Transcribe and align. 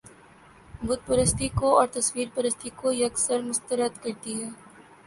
بت 0.81 0.99
پرستی 1.07 1.47
کو 1.59 1.67
اور 1.79 1.87
تصویر 1.97 2.27
پرستی 2.35 2.69
کو 2.79 2.91
یک 2.93 3.13
سر 3.19 3.39
مسترد 3.41 4.03
کرتی 4.03 4.33
ہے 4.41 4.49